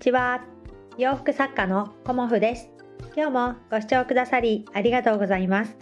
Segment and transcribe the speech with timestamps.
[0.00, 0.40] ちは。
[0.96, 2.70] 洋服作家のコモフです。
[3.14, 5.76] 今日もご視聴くださりありがとうございます。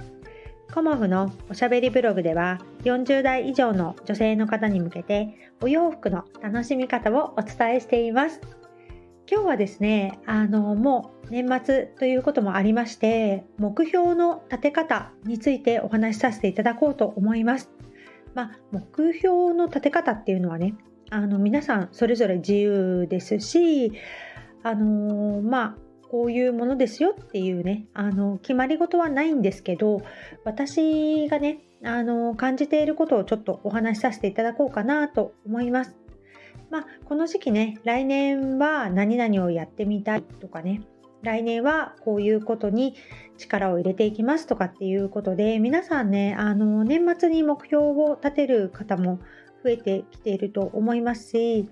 [0.75, 8.41] コモフのおしゃべりブログでは40代以上の女性の方に向けてお洋服の楽しみ方をお伝えしています。
[9.31, 17.71] 今日はですねあのもう年末ということもありまして目標の立て方についてお話しさせていただこうと思います。
[18.35, 20.75] まあ、目標の立て方っていうのはね
[21.11, 23.93] あの皆さんそれぞれ自由ですし
[24.63, 25.77] あのまあ
[26.11, 30.03] こういうものですよっていうねあの決まり事はないんですけど
[30.45, 35.97] 私がねあの感じていることをちょっとお話しさせていただこうかなと思います。
[36.71, 40.83] まあ、この時期ね来年は何々をやってみたいとかね
[41.23, 42.95] 来年はこういうことに
[43.39, 49.19] 力を入れていきますとかっていうことで皆さんねあの年末に目標を立てる方も
[49.63, 51.69] 増えてきていると思いますし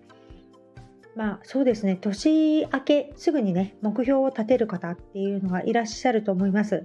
[1.15, 6.84] まあそうですね年明けすぐにね目標を立てる方っていうのがいらっしゃると思います。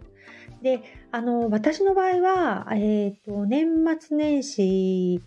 [0.61, 3.67] であの私の場合は、えーと、年
[3.99, 5.21] 末年始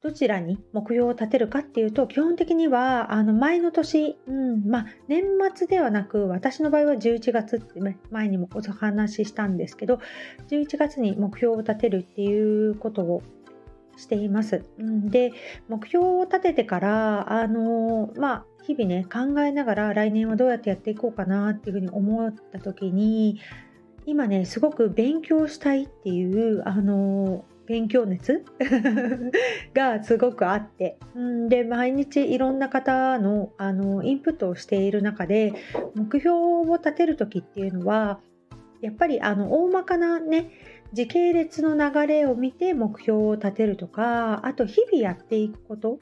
[0.00, 5.24] どちらに目標を立てるかっていうと基本的にはあの前の年、うんまあ、年
[5.54, 10.00] 末ではなく私の場合は11月って前にもお話ししたんですけど
[10.48, 13.22] 11月に目標を立てるっていうことを
[13.98, 14.64] しています。
[14.78, 15.32] で
[15.68, 23.40] 目標を立ててからあのまあ日々ね考えながら来年はどうやってやっていこうかなっていうふうに思った時に
[24.06, 28.44] 今ねすごく勉強したいっていうあの勉強熱
[29.74, 30.98] がすごくあって
[31.48, 35.52] で毎日いろんな方のあのインプットをしている中で
[35.94, 36.30] 目標
[36.70, 38.20] を立てる時っていうのは
[38.80, 40.50] やっぱりあの大まかなね
[40.92, 45.98] 時系列の流れを見て目標を立てるとかあと日々やっていくこと。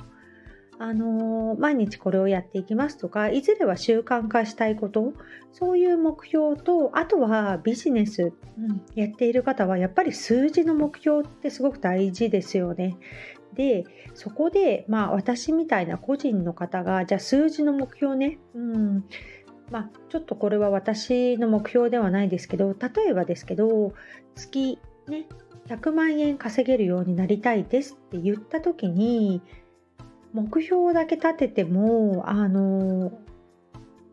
[0.78, 5.14] あの毎日これをやっていきますとかいずれは習慣化したいこと。
[5.52, 12.98] そういう目標とあとはビジネス、うん、やっている方はやっぱり数字の目標ってすごく大事ですよね。
[13.54, 19.04] でそこでまあ私みたいな個人の方がじゃあ数字の目標ね、うん、
[19.70, 23.94] まあ、ちょっとこれは私の目標ではないですけど例えばですけど
[24.34, 24.78] 月
[25.08, 25.26] ね
[25.68, 29.42] 100万円稼げるようになりたいですって言った時に
[30.32, 33.10] 目標だけ立ててもあの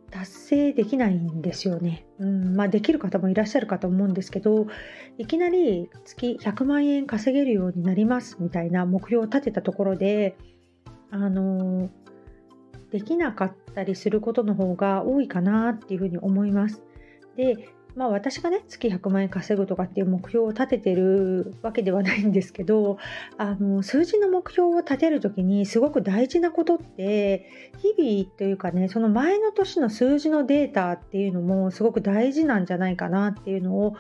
[0.10, 2.06] 達成できないんですよね。
[2.20, 4.68] うんまあ、できる方もいらっしゃるかと思うんですけど
[5.18, 10.38] いきなり月100万円稼げるようになりますみたいな目標を立てたところで
[11.10, 11.90] あの
[12.94, 16.84] できなかったりすることの方が多いかなっていうふうに思います。
[17.36, 23.00] で、まあ私がね、月100万円稼ぐとかっていう目標を立ててるわけではないんですけど、
[23.38, 27.50] あの、数字の目標を立てる時にすごく大事なことって、
[27.80, 33.96] 日々というかね、その前の年の数字のデータっていうのもすごく大事なんじゃないかなっていうのを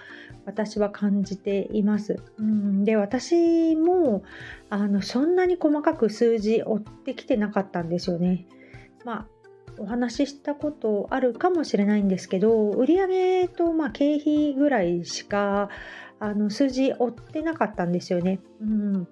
[0.45, 2.17] 私は感じています。
[2.37, 4.23] うん、で、私も、
[4.69, 8.45] あの、そんなに細かく数字追ってきてなかったんですよね。
[9.03, 9.27] まあ、
[9.79, 15.69] お話ししたことあるかもしれないんですけど売上とまあ経費ぐらいしか
[16.19, 18.39] あの数字追ってなかったんですよね。
[18.61, 19.07] うん、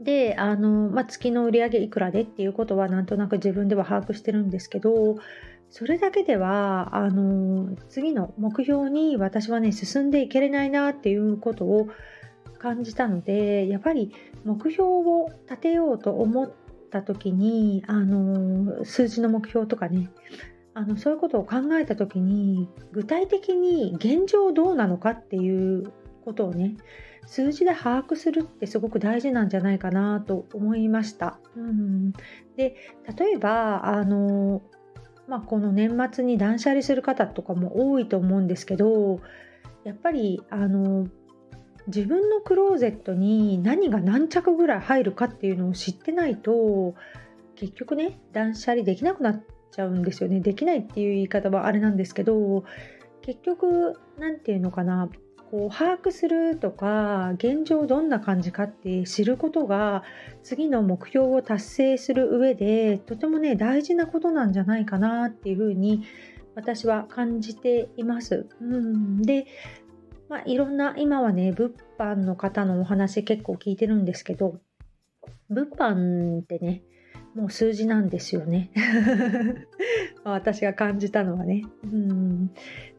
[0.00, 5.16] であの、まあ、月の売上いくらでっていうことはなんとなく自分では把握してるんですけど
[5.70, 11.88] それだけではあの次の目標に私はね進んでいけれないなっていうことを
[12.58, 16.61] 感じたのでやっぱり目標を立てようと思って
[16.98, 20.10] った時にあの数字の目標とかね
[20.74, 25.92] あのそういうことを考えた時に具体的に現状どうなのかっていう
[26.24, 26.76] ことをね
[27.26, 31.38] 数字で把握するってすごく大事なんじゃないかなと思いました。
[31.56, 32.12] うん、
[32.56, 32.76] で
[33.16, 34.62] 例えばあの、
[35.28, 39.20] まあ、この年末に断捨離する方とかも多いと思うんですけど
[39.84, 41.06] やっぱりあの
[41.86, 46.94] 自分のクローゼットに何が何着ぐらい入るかっていうのを知ってないと
[47.56, 52.64] 結局ね断捨離できなくなっちゃうんですよねできないっていう言い方はあれなんですけど
[53.22, 55.08] 結局何て言うのかな
[55.50, 60.02] こう把握するとか現状どんな感じかって知ることが
[60.42, 66.04] 次の目標を達成する上でとてもね大事なことなんじゃないかなっていうふうに
[66.54, 68.46] 私は感じています。
[68.60, 69.46] うん、で
[70.32, 74.60] まあ、いろんな今はね物販の方のお話結構聞いてるんですけど
[75.50, 76.80] 物販ってね
[77.34, 78.70] もう数字なんですよね
[80.24, 81.64] 私が感じたのはね。
[81.84, 82.50] うん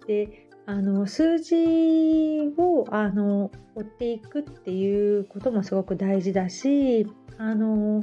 [0.05, 7.07] であの数字をあの追っていくっていうこともすごく大事だし
[7.37, 8.01] あの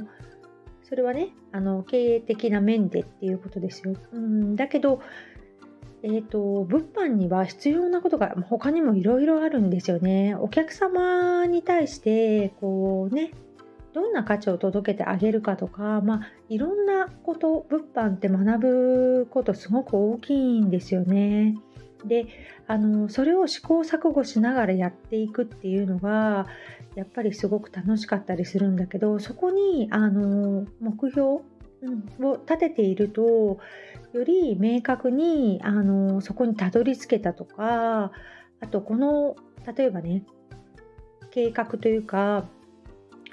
[0.83, 3.95] それはねあの経営的な面でっていうことですよ。
[4.11, 5.01] うんだけど
[6.03, 10.35] えーと、物販には必要なことが他にもいろいろあるんですよね。
[10.35, 13.31] お客様に対してこうね
[13.93, 21.55] どんな価値を届けてあげるかとか、まあ、いろんなこと物販って学ぶことすごく大きいんですよね。
[22.05, 22.25] で
[22.67, 26.47] あのそれを試行錯誤しながらやっていくっていうのが
[26.95, 31.41] やっぱりすごく楽しかったりするんだけどそこにあの目標を
[32.47, 33.59] 立てていると
[34.13, 38.11] より明確にあのそこにたどり着けたとか
[38.59, 39.35] あとこの
[39.75, 40.23] 例えばね
[41.31, 42.45] 計画というか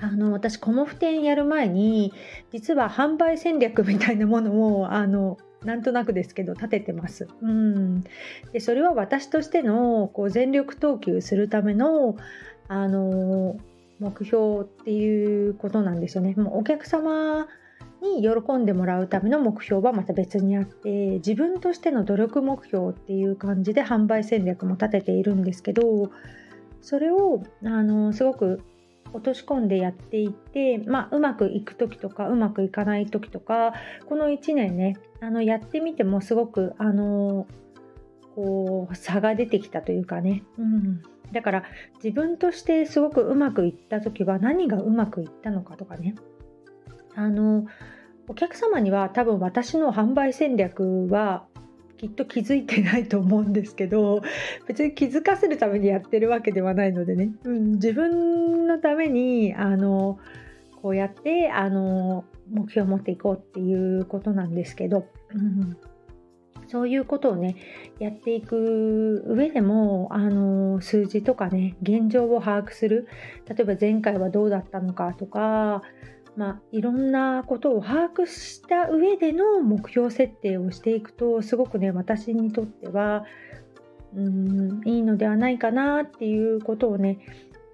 [0.01, 2.13] あの私コモフ店やる前に
[2.53, 7.27] 実は販売戦略みたいなものをあのなんとなくですけど立ててます。
[7.43, 8.05] うん、
[8.53, 12.17] でそれは私としてのこう全力投球するための
[12.69, 13.57] あの
[13.99, 16.35] 目標っていうことなんですよね。
[16.37, 17.49] もうお客様
[18.03, 26.11] に喜んでもらうための目標はまた別にあって自分としての努力目標っていう感じで販売戦略も立てているんですけど
[26.81, 28.63] それをあのすごく
[29.13, 33.73] 落とし込んでやっていって、まあ、うまくいく時とかうまくいかない時とか
[34.07, 37.47] この1年ねあのやってみてもすごくあの
[38.35, 41.03] こう差が出てきたというかね、うん、
[41.33, 41.65] だから
[42.03, 46.15] 自分としてすごくうまくいった時は何がうまくいったのかとかね。
[47.19, 47.67] あの
[48.29, 51.45] お客様には多分私の販売戦略は
[51.97, 54.23] きっと気づいてないと思うんですけど
[54.69, 60.21] 別に気づかせるためにやってるわけではないのでね、うん、自分のためにあの
[60.81, 65.77] こうやってあの目標を持っていこうっていうことなんですけど、うん、
[66.69, 67.57] そういうことをね
[67.99, 73.09] やっていく上でもあの数字とかね現状を把握する。
[73.49, 75.83] 例えば前回はどうだったのかとか
[76.39, 83.25] まあ、いろんなことを把握した上での目標設定をしていくとすごくね私にとっては
[84.15, 87.19] うんいいのではないかなっていうことをね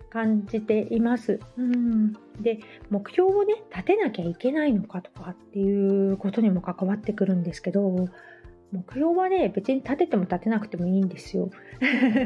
[0.08, 1.40] 感じています。
[1.58, 8.08] うんで目標をね立てなきゃいけないのかとかっていうことにも関わってくるんですけど
[8.72, 11.50] 目標はね別に立てても立てなくてもいいんですよ。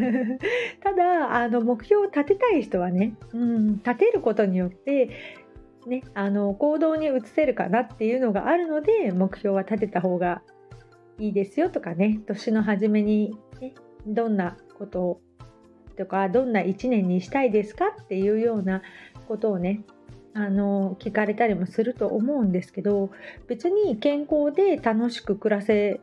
[0.83, 5.11] ただあの目標を立てたい人はね、うん、立てることによって
[5.89, 10.43] ね、あの行動に移せるかなっていうのがあるので目標は立てた方が
[11.19, 13.75] いいですよとかね年の初めに、ね、
[14.07, 15.21] どんなこと
[15.97, 18.83] とかどんな1年にしたいですかっていうような
[19.27, 19.83] ことをね
[20.35, 23.11] あの聞かれたりもすると思うんですけど
[23.49, 26.01] 別に健康で楽しく暮らせ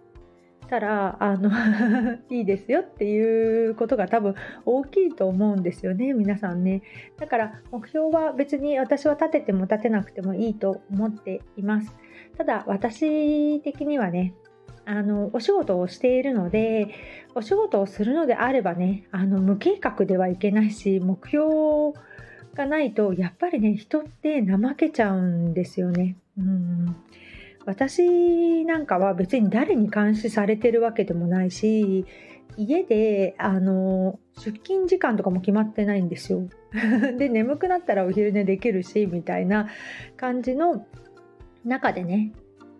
[0.65, 1.49] たらあの
[2.29, 4.35] いいですよっていうことが多分
[4.65, 6.81] 大きいと思うんですよね皆さんね。
[7.17, 11.95] だから目標は別に私は立てても立てなくてもいいと思っています。
[12.37, 14.33] ただ私的にはね
[14.85, 16.89] あのお仕事をしているので
[17.33, 21.97] お仕事をするのであればねあの無計画ではいけないし目標
[22.53, 26.17] がないとやっぱりね人って怠けちゃうんですよね。
[26.37, 26.95] うん。
[27.65, 32.05] 私なんかは別に誰に監視されてるわけでもないし
[32.57, 36.47] 家であの出勤時間とかも決まってないんですよ。
[37.17, 39.67] で眠くなったらお昼寝できるしみたいな
[40.15, 40.85] 感じの
[41.65, 42.31] 中でね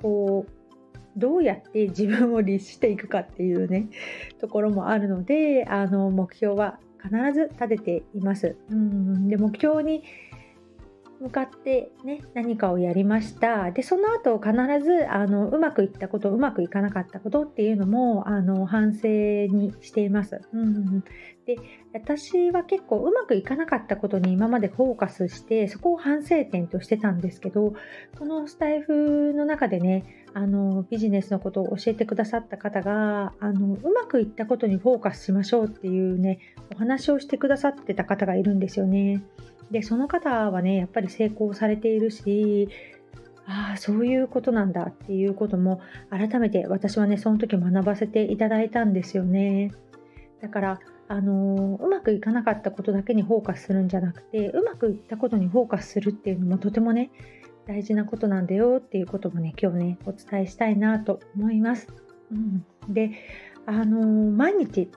[0.02, 3.88] こうどうやって自分を律していくかっていうね
[4.40, 8.56] ところもあるのであの目標は必ず立てています。
[8.70, 10.04] うんで目標に
[11.22, 14.54] 向かってね何かをやりましたでその後必
[14.84, 20.42] ずあのうまくいったことうまくいかなかったことっていうのもあの反省にしています。
[20.54, 21.02] うん、
[21.46, 21.58] で
[21.94, 27.74] 私は結構うまくいかなかったことに今までフォーカスしてそこを反省点としてたんですけど
[28.20, 36.40] このスタイフの中でねあのビジネスのことを教えてくださった方があのうまくいったことにフォーカスしましょうっていうね
[36.74, 39.24] お話をしてくださってた方がいるんですよね。
[39.72, 42.70] でその方はねやっぱり成功されているし
[43.48, 49.72] ああそういうことなんだっていうことも改めて私はねその時学ばせていただいたんですよね
[50.42, 57.12] だからあのうまくいかなかったことだけにフォーカスするんじゃなくてうまくいったことにフォーカスするっていうのもとてもね
[57.68, 61.88] 大事なことなんだよっていうこともね今日ねお伝えしたいなと思います。
[62.32, 63.12] うん、で
[63.66, 64.90] あの毎日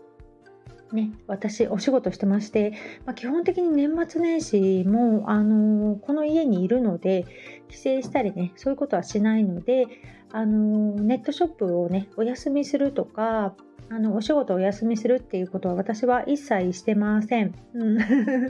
[0.92, 2.72] ね、私お仕事してまして、
[3.04, 7.26] まあ、基本的に年末年始も、あのー、この家にいるので
[7.68, 9.86] 帰省したりねそういうことはしないので、
[10.32, 13.54] あのー、ネットショップをねお休みするとか
[13.90, 17.54] あのお仕事をお休みするっていうことは私は一切してません。
[17.74, 17.96] うん、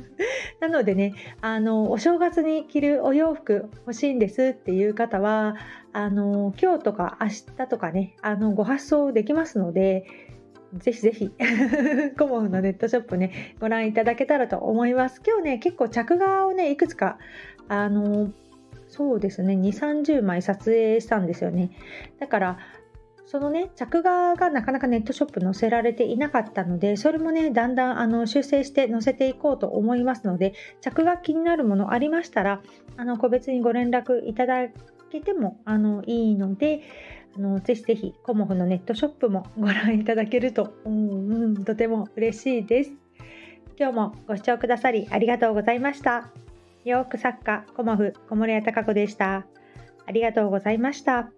[0.60, 5.56] なのでねあのお正月に着るお洋服欲しいんですっていう方は
[5.92, 10.04] あの今日とか明日とかねあのご発送できますので
[10.74, 11.30] ぜひぜひ。
[12.18, 15.22] コモフのネットショップねご覧いただけたらと思います。
[15.26, 17.18] 今日ね結構着画をねいくつか
[17.68, 18.30] あの
[18.88, 21.70] そうですね2 3 0枚撮影したんですよね。
[22.18, 22.58] だから
[23.26, 32.62] そのね着画がなかなかネットショップ載せられていなかったのでそれもねだんだんあの修正して載せていこうと思いますので着画気になるものありましたら
[32.96, 34.68] あの個別にご連絡いただ
[35.10, 36.80] けてもあのいいので
[37.38, 42.90] あのぜひぜひコモフのネットショップもご覧いただけると、うん、うん、とても嬉しいです。
[43.78, 46.32] 今日もご視聴くださりありがとうございました。
[46.84, 49.46] 洋服作家コモフ小森屋隆子でした。
[50.04, 51.30] ありがとうございました。